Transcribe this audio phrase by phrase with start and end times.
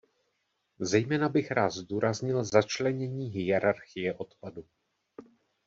[0.79, 4.65] Zejména bych rád zdůraznil začlenění hierarchie odpadu.